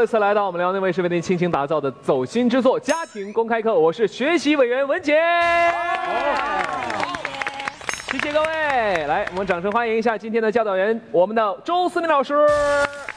[0.00, 5.20] 欢迎各位又一次来到我们辽宁卫视为您倾情打造的走心之作《家庭公开课》，我是学习委员文杰。
[8.10, 12.48] 谢谢各位，来，我们掌声欢迎一下今天的教导员，我们的周思明老师。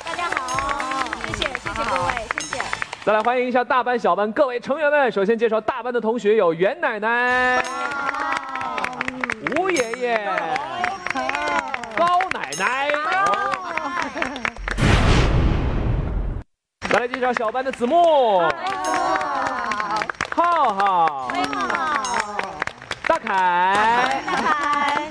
[0.03, 2.61] 大家好，谢谢谢谢各位，谢谢。
[3.05, 5.09] 再来欢迎一下大班、小班各位成员们。
[5.09, 7.63] 首先介绍大班的同学有袁奶奶、
[9.55, 10.29] 吴爷爷、
[11.95, 12.89] 高奶奶。
[17.03, 18.39] 来介绍小班的子木、
[20.33, 21.29] 浩浩、
[23.05, 25.01] 大凯。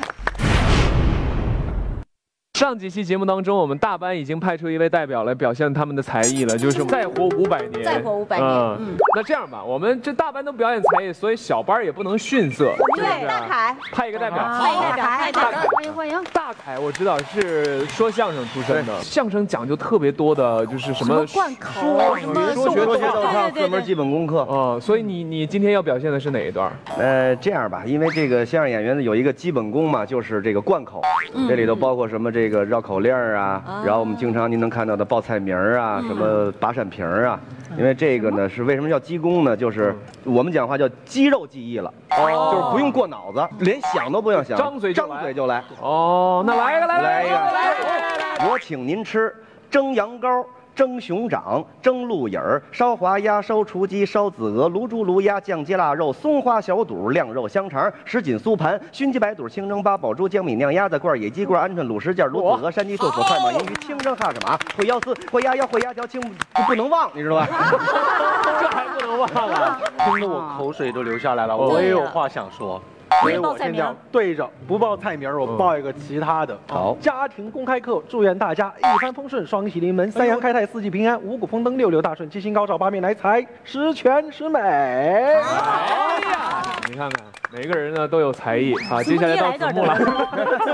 [2.55, 7.85] 上几期节目当中，我们大班已经派出一位代表来表现他们的才艺了，就是再活五百年。
[7.85, 12.73] 再活500年嗯那这样吧，我们这大班都表演才艺，所以小班也不能逊色。
[12.97, 14.39] 对，大凯，派一个代表。
[14.39, 16.25] 派一代表，派一代表，欢迎欢迎。
[16.33, 24.43] 大凯我知道是说相声出身的，相声讲究特别多的，就是什么贯口，什么说学说学逗唱对对对四门基本功课。
[24.43, 26.71] 哦，所以你你今天要表现的是哪一段？
[26.97, 31.03] 呃，这样吧，因为这个相声演员的有一个基本功嘛，就是这个贯口，
[31.49, 37.41] 这里头包括什么这个绕口令儿啊，然后我们经常您能看到的报菜名儿啊，什么拔扇屏儿啊。
[37.77, 39.57] 因为这个呢是为什么叫鸡功呢？
[39.57, 42.17] 就是我们讲话叫肌肉记忆了，就
[42.57, 45.63] 是不用过脑子，连想都不用想，张嘴张嘴就来。
[45.81, 48.51] 哦，那来一个，来来一个来一个。
[48.51, 49.35] 我请您吃
[49.71, 67.47] 蒸羊羔、蒸熊掌、蒸鹿眼儿、烧滑鸭、烧雏鸡、烧子鹅、卤猪、卤鸭、酱鸡腊肉、松花小肚、晾肉香肠、什锦酥盘、熏鸡白肚、清蒸八宝猪、江米酿鸭子罐、野鸡罐、鹌鹑卤什件、卤子鹅、山鸡豆腐、快马银鱼、清蒸哈什马、烩腰丝、烩鸭腰、烩鸭条、清不不能忘，你知道吧？
[68.61, 69.81] 这还不能忘啊！
[69.99, 72.81] 听得我口水都流下来了，哦我也有话想说。
[73.21, 76.59] 所以我现在要对着不报菜名，我报一个其他的。
[76.69, 84.59] 好家庭公开课，祝愿大家一帆风顺，双喜临门，三阳开泰，四季平安，五谷丰登，六六大顺，七星高照，八面来财，十全十美。
[84.61, 89.03] 哎呀，你看看，每个人呢都有才艺啊。
[89.03, 89.99] 接下来到子木了。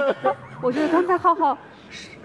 [0.63, 1.57] 我觉得刚才浩浩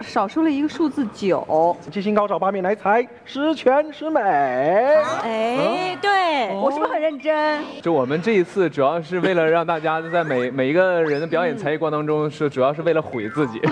[0.02, 4.20] 少说了一个数字九，七星高照，八面来财，十全十美。
[4.22, 7.60] 哎，对，我是不是很认真？
[7.82, 13.62] 就我们这一次主要是为了让大家在每每一个人的表演才艺过程当中，是主要是为了毁自己。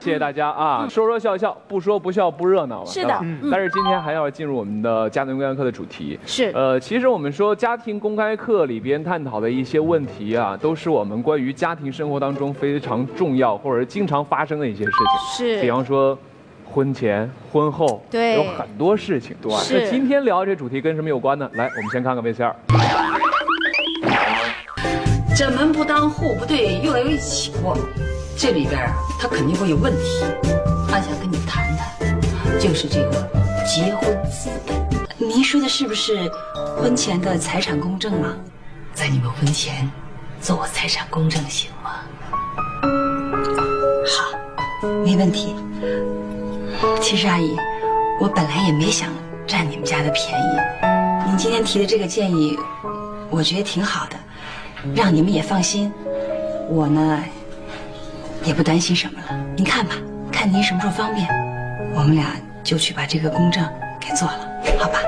[0.00, 0.86] 谢谢大家啊！
[0.88, 2.86] 说说笑笑，不说不笑不热闹了。
[2.86, 6.18] 是的嗯但是今天还要进入我们的家庭公开课的主题。
[6.26, 15.46] 是呃，其实我们说家庭公开课里边探讨的一些问题啊，都是我们关于家庭生活当中非常重要或者是经常发生的一些事情。
[15.46, 16.18] 是比方说。
[16.66, 19.36] 婚前、婚后，对有很多事情。
[19.40, 21.48] 对是那今天聊这主题跟什么有关呢？
[21.52, 22.52] 来，我们先看看 VCR。
[25.36, 27.78] 这门不当户不对，又要一起过，
[28.36, 30.24] 这里边啊，他肯定会有问题。
[30.90, 33.12] 俺想跟你谈谈，就是这个
[33.64, 35.28] 结婚资本。
[35.28, 36.28] 您说的是不是
[36.76, 38.34] 婚前的财产公证啊？
[38.94, 39.88] 在你们婚前
[40.40, 41.70] 做财产公证行
[45.04, 45.54] 没问题。
[47.00, 47.56] 其实阿姨，
[48.20, 49.08] 我本来也没想
[49.46, 52.58] 占你们家的便宜，您今天提的这个建议，
[53.30, 54.16] 我觉得挺好的。
[54.94, 55.90] 让你们也放心。
[56.68, 57.22] 我呢，
[58.44, 59.44] 也不担心什么了。
[59.56, 59.94] 您看吧，
[60.30, 61.26] 看您什么时候方便，
[61.94, 63.66] 我们俩就去把这个公证
[63.98, 64.98] 给做了，好吧？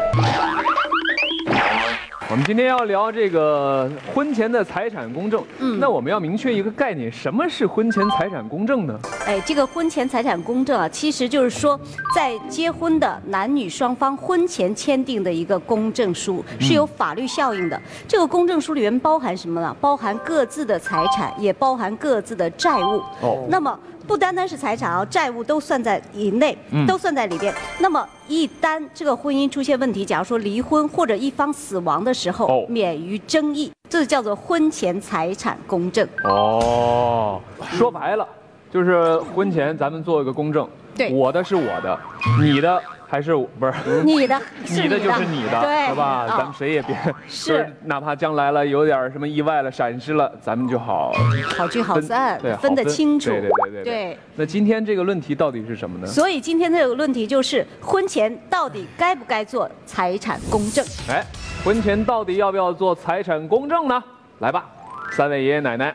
[2.36, 5.42] 我们今天要聊这个婚前的财产公证。
[5.58, 9.00] 嗯那我们要明确一个概念，什么是婚前财产公证呢？
[9.24, 11.80] 哎，这个婚前财产公证啊，其实就是说，
[12.14, 17.80] 在结婚的男女双方婚前签订的一个公证书，是有法律效应的。
[18.06, 19.74] 这个公证书里面包含什么呢？
[19.80, 22.98] 包含各自的财产，也包含各自的债务。
[23.22, 27.52] 哦那么不单单是财产啊，债务都算在以内，嗯都算在里边。
[27.80, 36.06] 那么一旦这个婚姻出现问题，假如说离婚或者一方死亡的时候，哦免于争议，这就叫做婚前财产公证。
[36.24, 37.40] 哦，
[37.72, 38.26] 说白了，
[38.70, 41.98] 就是婚前咱们做一个公证，对我的是我的，
[42.40, 44.02] 你的还是我不是？
[44.04, 46.04] 你的 你的就是你的，对，是吧？
[46.04, 46.96] 啊咱们谁也别，
[47.28, 51.12] 是哪怕将来了有点什么意外了、闪失了，咱们就好
[51.56, 53.30] 好聚好散对，，分得清楚。
[53.30, 54.18] 对对对对对。
[54.34, 56.06] 那今天这个论题到底是什么呢？
[56.06, 60.84] 所以今天这个论题就是婚前到底该不该做财产公证？
[61.08, 61.24] 哎，
[61.64, 64.02] 婚前到底要不要做财产公证呢？
[64.40, 64.66] 来吧，
[65.12, 65.94] 三位爷爷奶奶，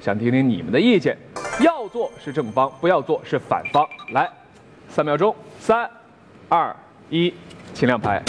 [0.00, 1.16] 想听听你们的意见。
[1.60, 3.86] 要做是正方，不要做是反方。
[4.12, 4.28] 来，
[4.88, 5.88] 三秒钟，三、
[6.50, 6.74] 二、
[7.10, 7.34] 一，
[7.74, 8.22] 请亮牌。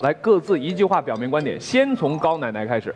[0.00, 1.60] 来，各自一句话表明观点。
[1.60, 2.92] 先从高奶奶开始。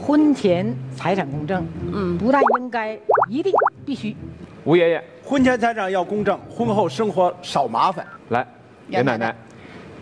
[0.00, 2.98] 婚前财产公证，嗯不但应该，
[3.28, 3.52] 一定
[3.86, 4.16] 必须。
[4.64, 8.04] 吴爷爷婚前财产要公证，婚后生活少麻烦。
[8.30, 8.44] 来，
[8.88, 9.32] 严奶奶。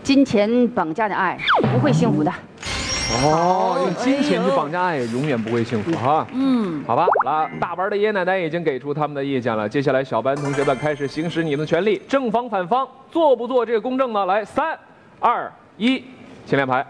[0.03, 1.39] 金钱绑架的爱
[1.75, 2.33] 不会幸福的。
[3.13, 6.27] 哦，用金钱去绑架爱，永远不会幸福哈。
[6.33, 9.69] 嗯，好吧，来，大班的爷爷奶奶已经给出他们的意见了。
[9.69, 14.25] 接下来，小班同学们开始行使你们的权利，正方反方做不做这个公证呢？
[14.27, 14.79] 来，三、
[15.19, 16.03] 二、一，
[16.47, 16.87] 请亮牌。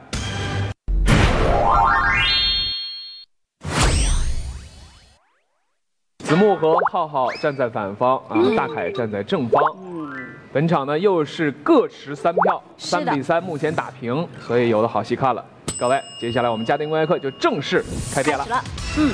[6.19, 9.61] 子木和浩浩站在反方啊，大凯站在正方。
[9.83, 10.13] 嗯，
[10.53, 15.45] 本场呢又是各持三票，三比三，目前打平，所以有的好戏看了。
[15.79, 17.85] 各位，接下来我们家庭公开课就正式
[18.15, 18.47] 开店了。
[18.99, 19.11] 嗯，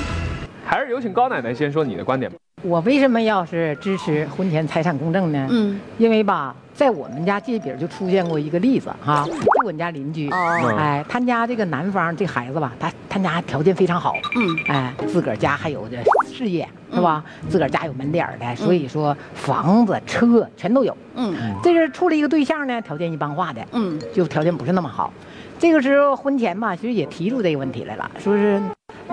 [0.65, 2.37] 还是有请高奶奶先说你的观点吧。
[2.63, 5.47] 我为什么要是支持婚前财产公证呢？
[5.51, 9.33] 嗯，因为吧，在我们家这边就出现过一个例子哈，就
[9.63, 10.75] 我们家邻居，哦。
[10.77, 15.97] 哎，他家这个男方这孩子吧，他他家条件非常好，嗯，哎，自个儿家还有这
[16.33, 17.23] 事业是吧？
[17.49, 25.13] 自个儿家有门脸的，所以说房子车全都有，嗯，这是处了一个对象呢，条件一般化的，嗯，就条件不是那么好。
[25.59, 28.61] 这个时候婚前吧，其实也提出这个问题来了，说是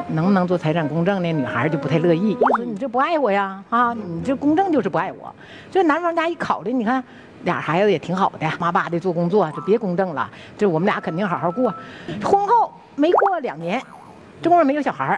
[0.10, 1.32] 能不能做财产公证呢？
[1.32, 3.64] 女孩就不太乐意，意思你这不爱我呀？
[3.70, 5.34] 啊，你这公证就是不爱我。
[5.72, 7.02] 这男方家一考虑，你看
[7.44, 11.74] 俩孩子也挺好的，妈爸的做工作，就别公证了，这我们俩肯定好好过。
[12.22, 13.82] 婚后没过两年，
[14.42, 15.18] 这会儿没有小孩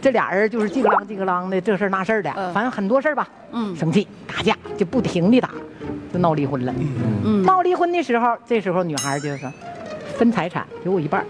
[0.00, 3.28] 这俩人就是叽个啷叽个啷的这事儿那事儿的，反正很多事儿吧。
[3.50, 5.50] 嗯，生气打架就不停的打，
[6.12, 6.72] 就闹离婚了。
[7.24, 9.50] 嗯，闹离婚的时候，这时候女孩就说。
[10.12, 11.24] 分财产给我一半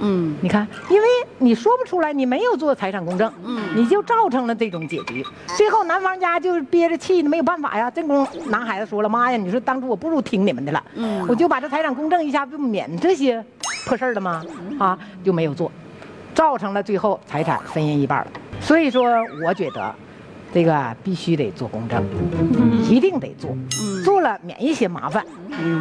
[0.00, 1.06] 嗯，你看，因为
[1.38, 5.24] 你说不出来，你没有做财产公证，嗯，你就造成了这种结局。
[5.56, 7.90] 最后男方家就憋着气，没有办法呀。
[7.90, 13.44] 这功夫男孩子说了：“妈呀，你说当初我不如听你们的了，嗯，我就把这财产公证一下，不免这些
[13.86, 14.44] 破事儿了吗？
[14.78, 15.70] 啊，就没有做，
[16.32, 18.26] 造成了最后财产分人一半了。
[18.60, 19.04] 所以说，
[19.44, 19.92] 我觉得。”
[20.50, 22.02] 这个必须得做公证，
[22.88, 23.54] 一定得做，
[24.02, 25.22] 做了免一些麻烦，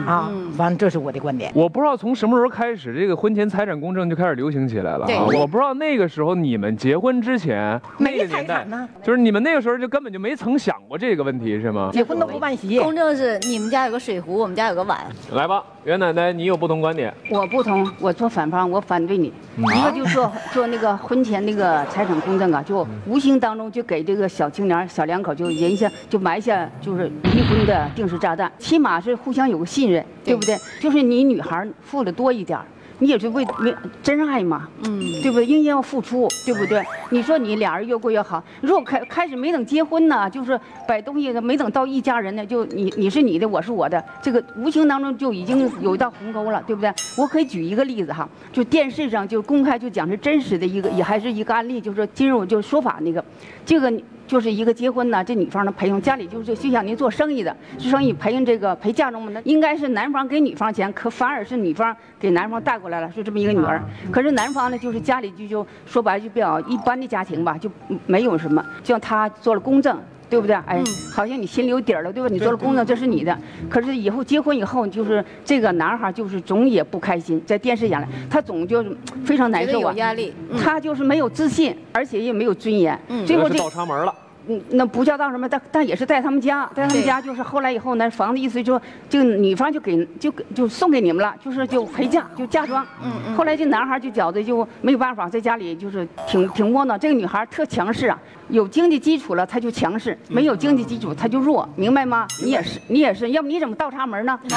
[0.05, 1.51] 啊，反正这是我的观点。
[1.55, 5.05] 我不知道从什么时候开始，这个婚前财产公证就开始流行起来了。
[5.05, 11.89] 对，我不知道那个时候你们结婚之前那个年代呢，就是你们那个时候就根本就没曾想过这个问题，是吗？
[11.93, 14.99] 结婚都不办席，公证是你们家有个水壶，我们家有个碗。
[15.31, 17.13] 来吧，袁奶奶，你有不同观点。
[17.31, 19.31] 我不同，我做反方，我反对你。
[19.57, 24.49] 一个就做做那个婚前那个财产公证啊，就无形当中就给这个小。
[24.49, 30.57] 青年小两口就人下就埋下就是离婚的定时炸弹，起码是互相有个信任，对不对？
[30.79, 32.59] 就是你女孩付的多一点
[32.99, 35.45] 你也是为为真爱嘛，嗯，对不对？
[35.45, 36.83] 应该要付出，对不对？
[37.11, 46.91] 你说你俩人越过越好，如果开开始没等结婚呢，就是摆东西没等到一家人呢，就你你是你的，我是我的，这个无形当中就已经有一道鸿沟了，对不对？
[47.15, 53.23] 我可以举一个例子哈，就电视上就公开就讲是真实的一个，也还是一个案例，就是今日我就说法那个，
[53.63, 53.93] 这个。
[54.27, 63.81] 就是一个结婚呢，这女方呢陪用家里就是就像您做生意的，做生意陪用这个陪嫁妆嘛，那应该是男方给女方钱，可反而是女方给男方带过来了，是这么一个女儿。
[64.11, 67.71] 可是男方呢，就是家里就就说白就比较一般的家庭吧，就
[68.05, 69.97] 没有什么，就像他做了公证，
[70.29, 70.55] 对不对？
[70.65, 70.81] 哎，
[71.13, 72.29] 好像你心里有底儿了，对吧？
[72.31, 73.37] 你做了工作，这是你的。
[73.69, 78.83] 可是以后结婚以后，就是这个男孩就是总也不开心，在电视眼里，他总就
[79.25, 84.13] 非常难受啊，压力，他就是没有自信，而且也没有尊严，最后这倒插门了。
[84.47, 92.85] 嗯，那不叫当什么，但但也是在他们家，在他们家就是后来以后呢，房子意思就就女方就给就就送给你们了，就是就陪嫁就嫁妆。
[93.03, 93.35] 嗯嗯。
[93.35, 96.97] 后来这男孩就觉得就没有办法，在家里就是挺挺窝囊。
[96.99, 98.17] 这个女孩特强势啊，
[98.49, 102.25] 有经济基础了她就强势，没有经济基础她就弱，明白吗？
[102.43, 104.39] 你也是，你也是，要不你怎么倒插门呢？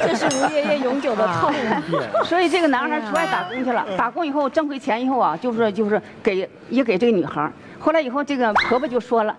[0.00, 1.56] 这是吴爷爷永久的套路。
[2.24, 7.52] 所以这个男孩出来打工去了，打工以后挣回钱以后啊，就是就是给也给这个女孩。
[7.78, 9.36] 后来以后，这个婆婆就说了：“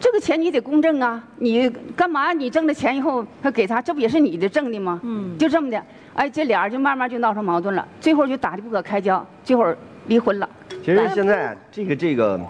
[0.00, 2.32] 这个钱你得公证啊，你干嘛？
[2.32, 5.00] 你挣了钱以后，他给他，这不也是你的挣的吗？
[5.02, 5.82] 嗯，就这么的。
[6.14, 9.66] 哎，这俩人就慢慢就闹成矛盾了，最后就打的不可开交，最后
[10.06, 10.48] 离婚了。
[10.82, 12.40] 其实现在这个这个，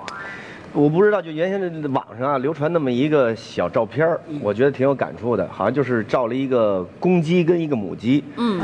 [0.73, 8.23] 我不知道，就原先的网上啊流传那么一个小照片我觉得挺有感触的，好像就是照了一个公鸡跟一个母鸡。
[8.37, 8.61] 嗯。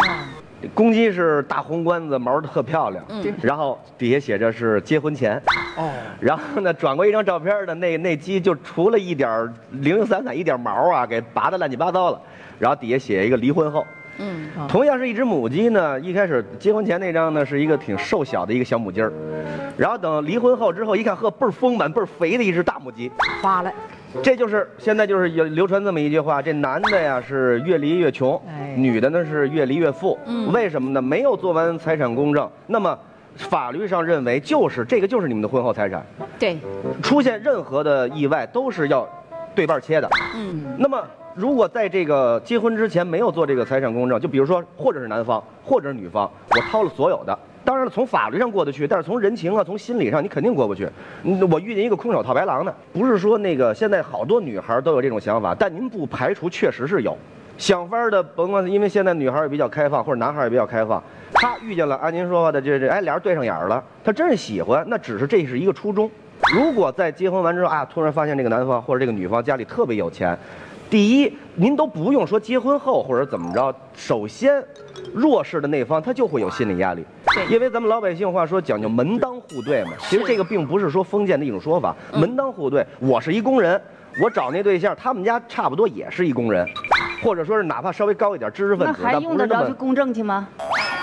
[0.75, 3.05] 公鸡是大红冠子，毛特漂亮，
[3.41, 5.41] 然后底下写着是结婚前，
[5.77, 5.91] 哦，
[6.21, 12.21] 然后呢转过一张照片的那那鸡就除了一点零零散散一点毛啊，给拔的乱七八糟了，
[12.59, 13.87] 然后底下写一个离婚后，
[14.19, 19.13] 嗯，同样是一只母鸡呢，一开始结婚前那张呢是一个挺瘦小的一个小母鸡儿，
[19.77, 23.11] 然后等离婚后之后一看，呵，倍儿丰满倍儿肥的一只大母鸡，
[23.43, 23.73] 发了。
[24.21, 28.41] 这就是现在就是有流传这么一句话，这男的呀是越离越穷，
[28.77, 30.19] 女的呢是越离越富。
[30.53, 31.01] 为什么呢？
[31.01, 32.99] 没有做完财产公证，那么
[33.37, 36.05] 法律上认为就是这个就是你们的婚后财产，
[36.39, 36.59] 对，
[37.03, 39.09] 出现任何的意外都是要
[39.55, 40.09] 对半切的。
[40.37, 41.03] 嗯，那么
[41.35, 47.39] 如果在这个结婚之前没有做这个财产公证，就比如说或者是男方或者是女方，我掏了所有的。
[47.65, 50.89] 当然了，从法律上过得去，但是从人情啊，从心理上你肯定过不去。
[51.51, 57.17] 我遇见一个空手套白狼的，不是说那个现在好多女孩都有这种想法，但您不排除确实是有，
[57.57, 61.03] 想法的甭管，因为现在女孩也比较开放，或者男孩也比较开放，
[61.33, 66.11] 他遇见了按您说话的这这，哎，俩人对上眼了，他真是喜欢，那只是这是一个初衷。
[66.53, 70.37] 如果在结婚完之后啊，突然发现这个男方或者这个女方家里特别有钱，
[70.93, 74.63] 第一，您都不用说结婚后或者怎么着，首先
[75.15, 77.03] 弱势的那方他就会有心理压力。
[77.49, 81.97] 因为咱们老百姓话说讲究门当户对嘛，其实这个并不是说封建的一种说法。
[82.13, 83.81] 门当户对，我是一工人，
[84.23, 86.69] 我找那对象，他们家差不多也是一工人，
[87.25, 90.47] 或者说是哪怕稍微高一点知识分子，那还用得着去公证去吗？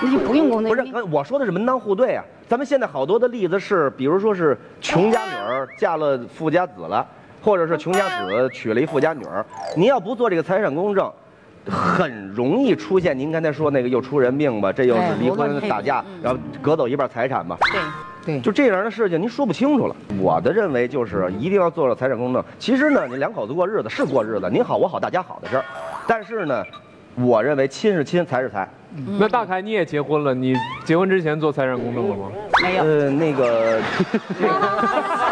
[0.00, 0.88] 那就不用公证。
[0.88, 2.24] 不是，我说的是门当户对啊。
[2.46, 7.04] 咱们现在好多的例子是，比如说是穷家女儿嫁了富家子了，
[7.42, 9.44] 或者是穷家子娶了一富家女儿，
[9.76, 11.10] 您要不做这个财产公证。
[11.68, 17.54] 很容易出现您刚才说那个又出人命吧，这又是离婚打架，然后隔走一半财产吧。
[17.70, 17.80] 对，
[18.24, 19.94] 对，就这样的事情您说不清楚了。
[20.18, 22.42] 我的认为就是一定要做了财产公证。
[22.58, 25.64] 其实呢，你两口子过日子是过日子，您好我好大家好的事儿。
[26.06, 26.64] 但是呢，
[27.14, 28.66] 我认为亲是亲，财是财。
[29.18, 32.24] 那大凯你也结婚了，你结婚之前做财产公证了吗？
[32.62, 32.84] 没有。
[32.84, 33.80] 呃，那个，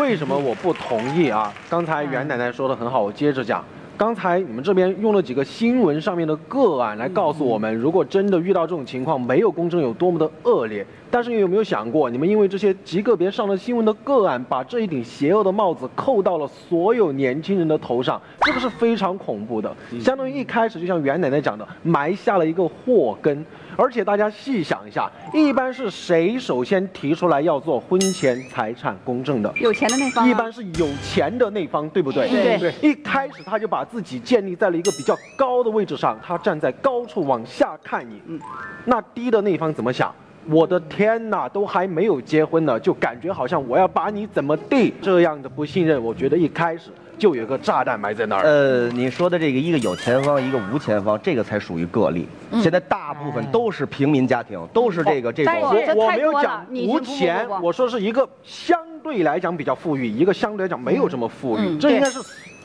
[0.00, 1.52] 为什么我不同意啊？
[1.68, 3.62] 刚才袁奶奶说的很好，我接着讲。
[3.98, 10.86] 刚才你们这边用了几个新闻上面的个案来告诉我们，如果真的遇到这种情况，没有公证有多么的恶劣。
[11.10, 19.70] 但是你有没有想过，你们因为这些极个别上了新闻的个案，把这一顶邪恶的帽子扣到了所有年轻人的头上，这个是非常恐怖的。
[20.00, 23.44] 相当于一开始就像袁奶奶讲的，埋下了一个祸根。
[23.76, 29.52] 而且大家细想一下，一般是谁首先提出来要做婚前财产公证的？
[29.56, 30.28] 有钱的那方。
[30.28, 32.28] 一般是有钱的那方，对不对？
[32.28, 32.74] 对对。
[32.82, 38.20] 一开始他就把自己建立在了一个比较高的位置上，他站在高处往下看你。
[38.26, 38.40] 嗯。
[38.84, 40.14] 那低的那方怎么想？
[40.46, 44.92] 我的天哪，都还没有结婚呢，就感觉好像我要把你怎么地？
[45.00, 46.90] 这样的不信任，我觉得一开始。
[47.20, 48.42] 就有个炸弹埋在那儿。
[48.42, 52.26] 呃，你说的这个一个有钱方，一个无钱方，这个才属于个例。
[52.62, 55.54] 现在大部分都是平民家庭，都是这个这种。
[55.60, 61.78] 我我没有讲无钱，我说是一个相对来讲比较富裕，一个相对来讲没有这么富裕。
[61.78, 62.18] 这应该是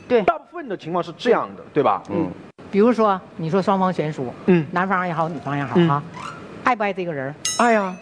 [0.08, 2.02] 对大部分的情况是这样的，对吧？
[2.10, 2.26] 嗯。
[2.70, 6.02] 比如说，你说双方悬殊，嗯，男方也好，女方也好，哈，
[6.64, 7.32] 爱不爱这个人？
[7.58, 7.94] 爱呀。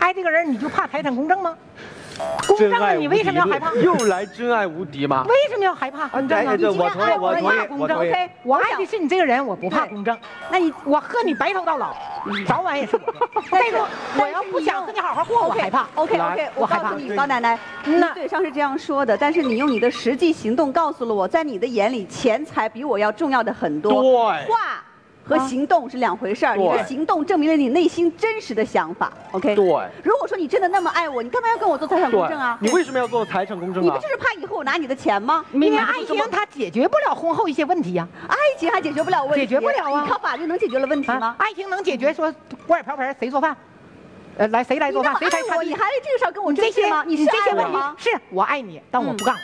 [0.00, 1.56] 爱这个人，你就怕财产公证吗？
[2.46, 3.72] 公证了，你为什么要害怕？
[3.74, 5.24] 又来真爱无敌吗？
[5.28, 6.08] 为什么要害怕？
[6.08, 6.54] 公证啊！
[6.54, 10.16] 你今天爱我，你怕公正？OK，我爱的是你这个人，我不怕公正。
[10.50, 11.94] 那你我和你白头到老，
[12.46, 13.42] 早晚也是我。
[13.50, 15.86] 再说我要不想和你好好过，我害怕。
[15.94, 24.02] OK OK，我告诉你，高奶奶，那对上是这样说的，但是你用你的实际行动告诉了我，在你的眼里，钱财比我要重要的很多。
[24.02, 24.46] 对。
[24.48, 24.82] 话。
[25.26, 29.12] 和行动是两回事儿，你的行动证明了你内心真实的想法。
[29.32, 29.54] OK。
[29.54, 29.64] 对。
[30.02, 32.58] 如果说你真的那么爱我，你干嘛要跟我做财产公证啊？
[32.60, 33.84] 你为什么要做财产公证啊？
[33.84, 35.44] 你不就是怕以后我拿你的钱吗？
[35.52, 38.06] 因为爱情它解决不了婚后一些问题呀。
[38.28, 39.40] 爱情还解决不了问题？
[39.40, 40.02] 解决不了啊！
[40.02, 41.34] 你靠法律能解决了问题吗？
[41.38, 42.12] 爱情能解决？
[42.12, 42.30] 说
[42.66, 43.56] 锅碗瓢盆谁做饭？
[44.36, 45.14] 呃，来谁来做饭？
[45.18, 45.64] 谁开餐？
[45.66, 47.02] 你还为这个事儿跟我争气吗？
[47.06, 47.78] 你是这些问题？
[47.96, 49.40] 是我爱你，但我不干活。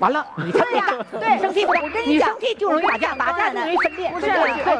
[0.00, 0.66] 完了，你生气，
[1.20, 4.10] 对，生气，我跟你讲，生气就容易打架，打架就容易分裂。
[4.10, 4.26] 不是，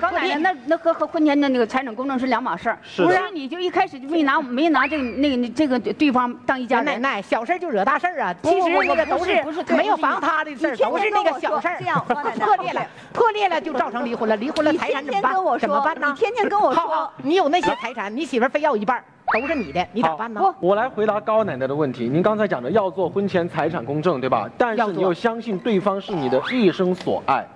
[0.01, 2.79] 高奶奶，那那和和婚前的那个财产公证是两码事儿。
[2.83, 3.05] 是。
[3.05, 6.87] 不是，你就一开始就没拿没拿这个那个这个对方当一家人。
[6.87, 8.35] 奶奶，小事就惹大事啊！
[8.43, 11.77] 其实那个都是不是没有防他的事儿，都是那个小事儿。
[11.79, 15.35] 这样， 破裂了，破裂了就造成离婚了，离婚了财产怎么办？
[15.61, 16.09] 怎么办呢？
[16.09, 19.05] 你天天跟我说，你有那些财产，你媳妇非要一半。
[19.33, 20.41] 都是你的，你咋办呢？
[20.61, 22.09] 我来回答高奶奶的问题。
[22.09, 24.49] 您刚才讲的要做婚前财产公证，对吧？
[24.59, 27.47] 但是你又相信对方是你的一生所爱，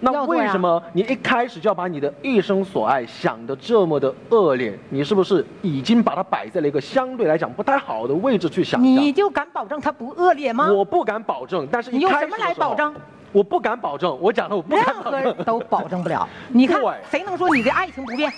[0.00, 4.78] 那为什么你一开始就要把你的一生所爱想的这么的恶劣？
[4.90, 8.82] 你是不是已经把它摆在了一个相对来讲不太好的位置去想？
[8.82, 10.70] 你就敢保证它不恶劣吗？
[10.72, 12.94] 我不敢保证，但是你用什么来保证？
[13.34, 15.20] 我不敢保证，我讲的我不敢保证。
[15.20, 16.26] 任何都保证不了。
[16.50, 18.32] 你看，谁能说你的爱情不变？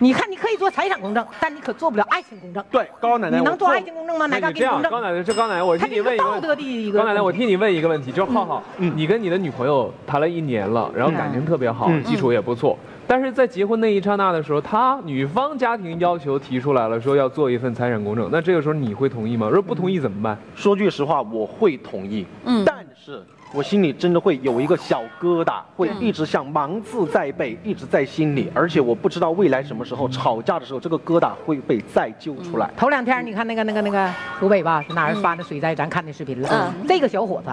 [0.00, 2.64] 你看，你可以做财产公证，但你可做不了爱情公证。
[2.68, 4.26] 对，高奶奶，你能做爱情公证吗？
[4.26, 4.90] 哪个给你公证？
[4.90, 6.98] 高奶奶，这高奶奶，我替你问一个道德的一个。
[6.98, 12.76] 高奶奶，我替你问一个问题，就是浩浩，你跟你的女朋友谈了一年了，然后感情特别好，基础也不错，
[13.06, 19.46] 但是在结婚那一刹那的时候，他女方家庭要求提出来了，说要做一份财产公证，那这个时候你会同意吗？
[19.48, 20.36] 如果不同意怎么办？
[20.56, 22.26] 说句实话，我会同意。
[22.44, 23.24] 嗯，但是。
[23.52, 32.70] 我心里真的会有一个小疙瘩，会一直像芒刺在背，一直在心里，而且我不知道未来什么时候吵架的时候，这个疙瘩会被再揪出来。
[32.76, 36.48] 头两天你看那个那个那个湖北吧，是哪儿发的水灾，咱看那视频了。
[36.52, 37.52] 嗯，这个小伙子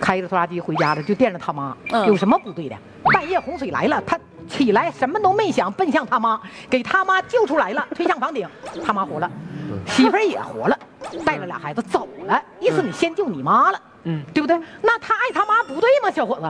[0.00, 1.76] 开着拖拉机回家了，就惦着他妈，
[2.06, 2.76] 有什么不对的？
[3.04, 6.40] 半夜洪水来了，他起来什么都没想，奔向他妈，
[6.70, 8.48] 给他妈救出来了，推向房顶，
[8.82, 9.30] 他妈活了，
[9.86, 10.78] 媳妇儿也活了，
[11.22, 13.78] 带了俩孩子走了，意思你先救你妈了。
[14.04, 14.58] 嗯，对不对？
[14.80, 16.42] 那他爱他妈不对吗，小伙子？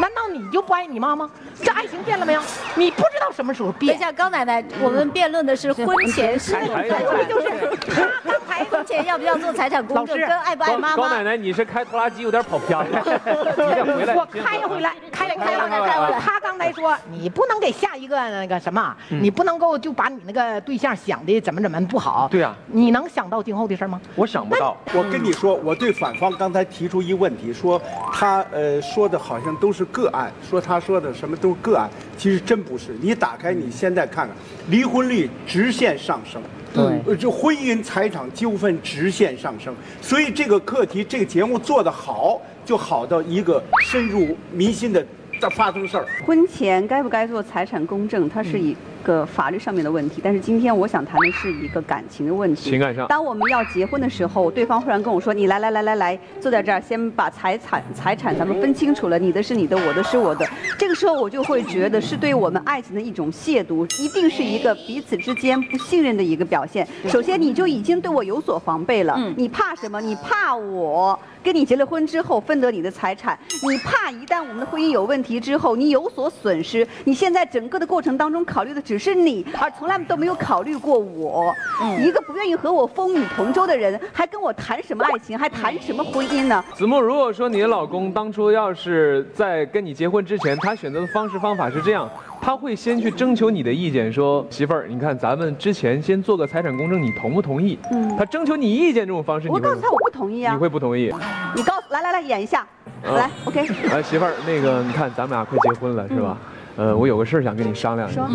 [0.00, 1.30] 难道你就不爱你妈吗？
[1.62, 2.42] 这爱情变了没有？
[2.74, 3.92] 你不知道什么时候变。
[3.92, 7.48] 等一下，高奶奶，我们辩论的是婚前是，就是
[7.94, 10.96] 他刚才婚前要不要做财产公证，跟爱不爱妈妈。
[10.96, 14.14] 高奶奶，你是开拖拉机有点跑偏了， 我开回来。
[14.14, 16.20] 我开回来，开来开回来。
[16.20, 22.28] 他刚才说你不能给下一个那个什么，你不能够就把你那个对象想的怎么怎么不好。
[22.30, 24.00] 对呀，你能想到今后的事吗？
[24.16, 24.76] 我想不到。
[24.92, 26.95] 我跟你说，我对反方刚才提出。
[26.96, 32.96] 出一问题，说他呃说的好像都是个案，说他说的什么都是个案，其实真不是。
[33.02, 34.34] 你打开你现在看看，
[34.70, 36.40] 离婚率直线上升，
[36.72, 39.74] 对，就婚姻财产纠纷直线上升。
[40.00, 45.06] 所以这个课题，这个节目做得好，就好到一个深入民心的
[45.50, 46.06] 发生事儿。
[46.24, 48.74] 婚前该不该做财产公证，它是以。
[49.02, 52.70] 个法律上面的问题，但是今天我想谈的是一个感情的问题。
[52.70, 60.46] 情感上，当我们要结婚的时候，对方忽然跟我说：“你来来来来来，坐在这儿，先把财产财产咱们分清楚了，你的是你的，我的是我的。”
[60.78, 66.86] 这个时候我就会觉得是对我们爱情的一种亵渎，一定是一个彼此之间不信任的一个表现。
[67.08, 70.00] 首先你就已经对我有所防备了，你怕什么？
[70.00, 73.38] 你怕我跟你结了婚之后分得你的财产？
[73.68, 76.86] 你怕一旦我们的婚姻有问题之后，你有所损失？
[77.04, 78.96] 你现在整个的过程当中考虑的只。
[79.06, 81.54] 是你，而从来都没有考虑过我。
[82.00, 86.64] 一个不愿意和我风雨同舟的人，还跟我谈什么爱情，还谈什么婚姻呢？
[86.74, 97.78] 子木，如果说你的老公当初要是在跟你结婚之前，他选择的方式方法是这样，他会先去征求你的意见，说媳妇儿，你看咱们之前先做个财产公证，你同不同意？
[97.92, 100.54] 嗯，他征求你意见这种方式，我告诉他我不同意啊。
[100.54, 101.12] 你会不同意？
[101.54, 102.66] 你告诉来来来演一下，
[103.04, 103.68] 来，OK。
[103.92, 106.36] 来，媳妇儿，那个你看咱们俩快结婚了是吧？
[106.76, 108.26] 呃，我有个事儿想跟你商量一下，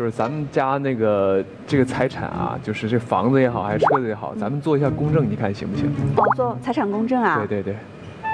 [0.00, 5.92] 就是咱们家那个这个财产啊，就是这房子也好，还是车子也好，咱们做一下公证，你看行不行？
[6.16, 7.36] 哦，做财产公证啊？
[7.46, 7.76] 对对对。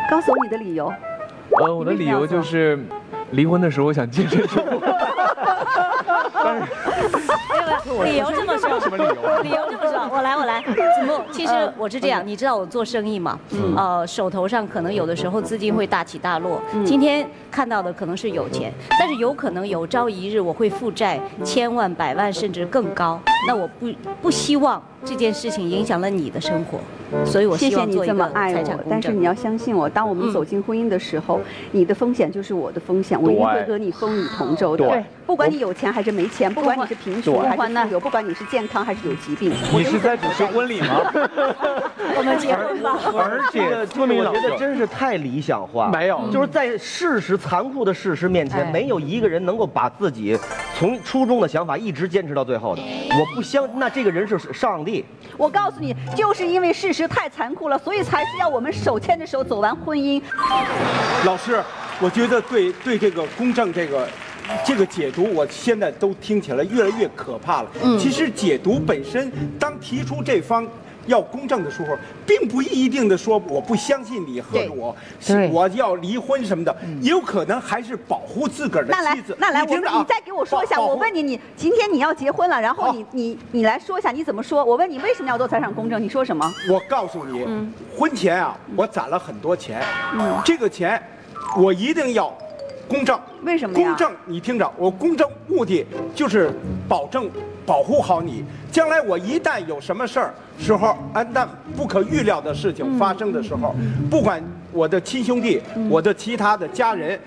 [0.09, 0.93] 告诉我你的理由。
[1.61, 2.79] 呃，我的理由就是，
[3.33, 4.81] 离婚的时候我想净身出户。
[6.33, 6.67] 但是。
[8.05, 9.11] 理由这么说，什么理由？
[9.11, 9.56] 理由这么说，
[10.13, 10.63] 我来我来。
[11.33, 13.39] 其实我是这样，你知道我做生意嘛？
[13.77, 16.61] 呃，手头上可能有的时候资金会大起大落。
[16.85, 23.21] 今天看到的可能是有钱，但是有可能有朝一日我会负债千万、百万甚至更高。
[23.49, 23.93] 那我不
[24.23, 26.79] 不希望这件事情影响了你的生活。
[27.25, 31.41] 所以，我谢谢你这么爱我，但是你要相信我，当我们走进婚姻的时候，
[31.71, 34.89] 你的风险就是我的风险，我一定会和你风雨同舟的。
[34.89, 39.53] 对，不管你有钱还是没钱，不管你是贫穷还是富有，不管你是健康还是有疾病。
[39.73, 41.03] 你是在主持婚礼吗？
[42.19, 42.99] 我们结婚吧。
[43.15, 45.89] 而且，这我觉得真是太理想化。
[45.89, 50.37] 没有，就是在事实残酷的事实面前，没有一个人能够把自己
[50.77, 52.83] 从初中的想法一直坚持到最后的。
[52.83, 55.05] 我不相，那这个人是上帝。
[55.39, 56.93] 我告诉你，就是因为事。
[56.97, 60.19] 实太残酷了，所以才需要我们手牵着手走完婚姻。
[61.27, 61.63] 老师，
[62.01, 64.09] 我觉得对对这个公正这个
[64.65, 67.71] 这个解读，我现在都听起来越来越可怕了。
[67.83, 70.67] 嗯，其实解读本身，当提出这方。
[71.07, 74.95] 要公正的时候，并不一定的说我不相信你和我
[75.51, 79.37] 我要离婚什么的，也有可能还是保护自个儿的妻子。
[79.39, 80.81] 那来，那来，我你再给我说一下。
[80.81, 84.65] 我问你，你今天你要结婚了，然后你你你来说一下你怎么说？
[84.65, 86.03] 我问你为什么要做财产公证？
[86.03, 86.53] 你说什么？
[86.69, 87.47] 我告诉你，
[87.97, 89.83] 婚前啊，我攒了很多钱，
[90.45, 91.01] 这个钱
[91.57, 92.33] 我一定要
[92.89, 93.19] 公证。
[93.43, 96.53] 为什么公证，你听着，我公证目的就是
[96.89, 97.31] 保证。
[97.67, 101.45] 保护好你，将来我一旦有什么事儿时候，啊，那
[101.77, 103.75] 不可预料的事情发生的时候，
[104.09, 107.19] 不管我的亲兄弟、我的其他的家人，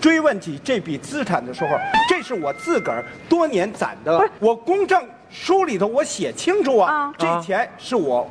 [0.00, 1.70] 追问起这笔资产的时候，
[2.08, 4.30] 这是我自个儿多年攒的。
[4.38, 8.30] 我公证书里头我写清楚啊，这钱是我。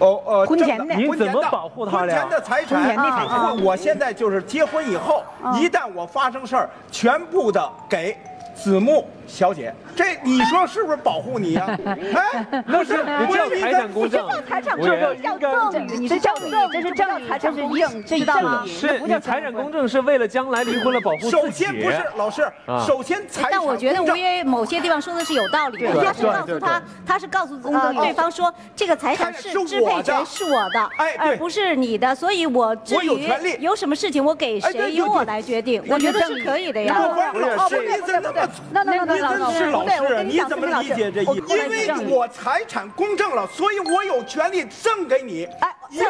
[0.00, 5.22] 哦呃，婚前的，你怎么保护他婚前的财产，我我现在就是结婚以后，
[5.54, 8.16] 一旦我发生事儿，全部的给
[8.54, 9.06] 子木。
[9.30, 11.66] 小姐，这你说是不是保护你呀？
[11.86, 15.38] 哎，不是不叫财产公证，这叫，财产公证叫
[15.70, 18.64] 赠与，你是赠与，这是赠与，财产公证，知道吗？
[18.66, 19.80] 是你财产公证。
[19.90, 21.30] 是为了将来离婚了保护自己。
[21.30, 22.46] 首先不是老师，
[22.86, 33.56] 首先财产但我觉得吴爷爷某些地方说的是有道理的，他是告诉他，他是告诉呃对方说这个财产是支配权是我的，哎，而不是你的，所以我至于权利。
[33.58, 36.94] 有什么事情我给谁由我来决定，我觉得是可以的呀。
[37.32, 38.32] 不是老师，你怎么
[38.70, 41.56] 那那那那是老师，你怎么理解这意思？
[41.56, 45.44] 因为我财产公证了，所以我有权利赠给你。
[45.60, 46.00] 哎，赠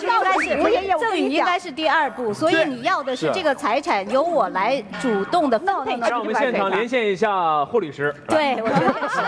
[0.00, 5.96] 赠与应该是赠与应该是第二步，所以你要的是这个财产由我来主动的分配。
[6.08, 8.14] 让我们现场连线一下霍律师。
[8.28, 9.20] 对，我觉得是。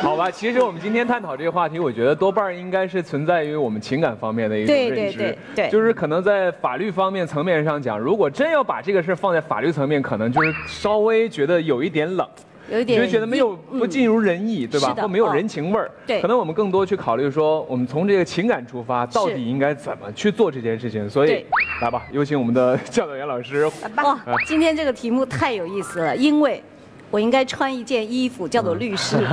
[0.00, 4.94] 好吧，其实我们今天探讨这个话题，我觉得多半应该是存在于我们情感方面的一种认知。
[4.94, 12.26] 对对对对就是可能在法律方面层面上讲，如果真要把这个事放在法律层面，可能就是稍微觉得有一点冷。
[12.70, 14.94] 有一点就觉得没有不尽如人意，对吧？
[15.00, 15.90] 或没有人情味儿。
[16.06, 21.08] 对可能我们更多去考虑说，我们从这个情感出发，到底应该怎么去做这件事情。
[21.08, 21.44] 所以，
[21.80, 23.66] 来吧，有请我们的 教导员老师。
[23.96, 26.62] 哇，今天这个题目太有意思了，因为。
[27.10, 29.16] 我应该穿一件衣服，叫做律师。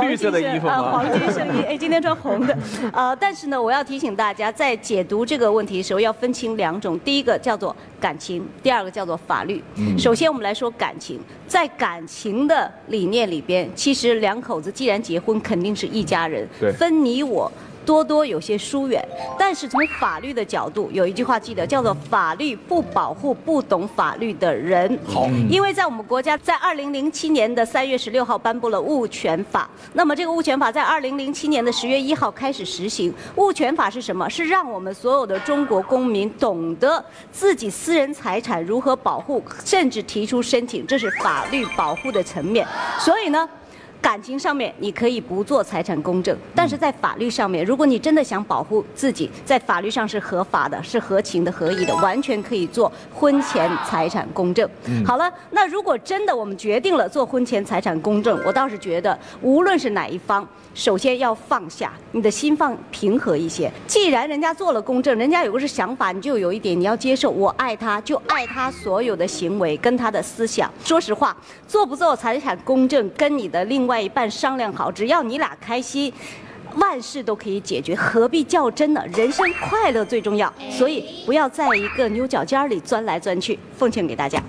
[0.00, 1.62] 绿色的衣服吗呃黄金圣衣。
[1.62, 2.56] 哎，今天穿红的。
[2.92, 6.98] 呃，但是呢，我要提醒大家，在解读这个问题的时候，要分清两种。
[7.00, 9.62] 第一个叫做感情，第二个叫做法律。
[9.76, 11.18] 嗯首先，我们来说感情。
[11.46, 16.46] 在感情的理念里边，其实两口子既然结婚，肯定是一家人。
[16.60, 17.50] 对分你我。
[17.84, 19.02] 多多有些疏远，
[19.38, 24.98] 但是从法律的角度，有一句话记得叫做“法律不保护不懂法律的人”。
[25.06, 33.12] 好，因为在我们国家，在二零零七年的三月十六号颁布了物权法，那么这个物权法在二零零七年的十月一号开始实行。
[33.36, 34.28] 物权法是什么？
[34.28, 42.66] 是让我们所有的中国公民懂得自己私人财产如何保护，甚至提出申请，这是法律保护的层面。
[42.98, 43.48] 所以呢。
[44.00, 54.68] 感情上面你可以不做财产公证，但是在法律上面，如果你真的想保护自己，在法律上是合法的、是合情的、合意的，完全可以做婚前财产公证。
[55.04, 63.70] 好了，那如果真的我们决定了做婚前财产公证，我倒是觉得，无论是哪一方，首先要放下，你的心放平和一些。
[63.86, 70.70] 既然人家做了公证，人家有个是想法，你就有一点你要接受，我爱他，就爱他所有的行为跟他的思想。
[70.84, 76.12] 说实话，做不做财产公证，跟你的另外一半商量好，只要你俩开心。
[76.76, 79.02] 万事都可以解决，何必较真呢？
[79.12, 83.58] 人生快乐最重要，所以不要在一个牛角尖里钻来钻去。
[83.76, 84.40] 奉劝给大家。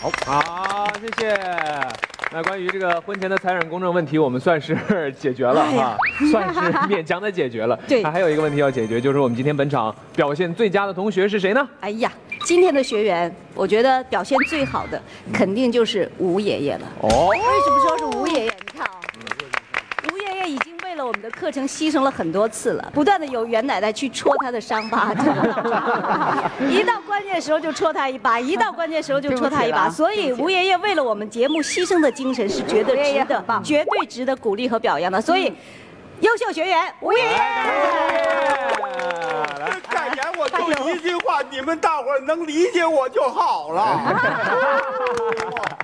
[0.00, 2.13] 好，好，谢谢。
[2.36, 4.76] 那关于这个婚前的财产公证问题，我们算是
[5.16, 5.96] 解决了哈，
[6.32, 6.60] 算是
[6.92, 7.78] 勉强的解决了。
[7.86, 11.68] 对那还有一个问题要解决，就是我们今天本场表现最佳的同学是谁呢？
[11.78, 12.10] 哎呀，
[12.44, 15.00] 今天的学员，我觉得表现最好的
[15.32, 16.80] 肯定就是吴爷爷了。
[17.02, 18.50] 哦，为什么说是吴爷爷？
[18.50, 18.98] 你看啊、
[20.12, 20.73] 吴爷爷已经为
[21.04, 25.12] 了我们的课程牺牲了很多次了，不断的有袁奶奶去戳他的伤疤，
[26.68, 29.90] 一到关键时候就戳他一把，一到关键时候就戳他一把。
[29.90, 35.20] 所以吴爷爷为了我们节目牺牲的精神是绝对值得，绝对值得鼓励和表扬的。
[35.20, 35.52] 所以，
[36.20, 37.36] 优秀学员吴爷爷。
[39.90, 44.00] 感言我就一句话，你们大伙儿能理解我就好了。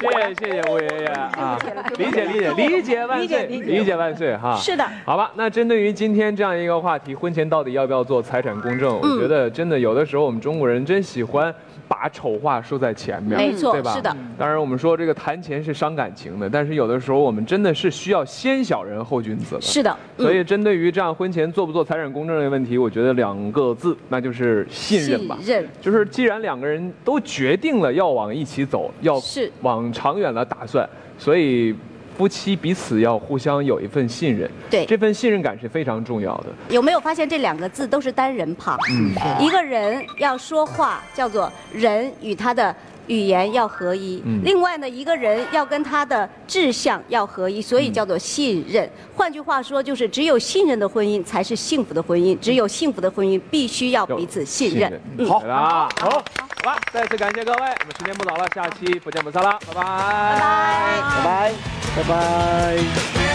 [0.00, 1.58] 谢谢谢谢吴爷爷啊，
[1.96, 4.56] 理解理解理解万岁，理解万岁哈。
[4.56, 8.98] 是的好吧，那针对于今天这样一个话题，婚前到底要不要做财产公证？
[9.02, 11.54] 嗯我觉得真的有的时候我们中国人真喜欢
[11.88, 13.94] 把丑话说在前面，没错对吧？
[13.94, 14.14] 是的。
[14.38, 19.60] 当然我们说这个谈钱是伤感情的，但是有的时候我们真的是需要先小人后君子的。
[19.60, 25.38] 是的，嗯所以针对于这样婚前做不做财产公证这个问题，我觉得两个字，那就是信任吧。
[25.40, 31.74] 信任就是既然两个人都决定了要往一起走，要是往长远了打算，所以
[32.18, 34.50] 夫妻彼此要互相有一份信任。
[34.68, 36.46] 对这份信任感是非常重要的。
[36.68, 38.76] 有没有发现这两个字都是单人旁？
[38.90, 42.74] 嗯一个人要说话叫做人与他的
[43.06, 48.86] 语言要合一，嗯另外呢，一个人要跟他的志向要合一，所以叫做信任。
[49.14, 55.00] 换句话说，就是只有信任的婚姻才是幸福的婚姻，只有幸福的婚姻必须要彼此信任。
[55.16, 56.22] 嗯好，对啦，好，
[56.58, 61.52] 好吧，再次感谢各位，我们时间不早了，下期不见不散了，拜拜，拜拜，
[61.96, 63.27] 拜拜，拜拜。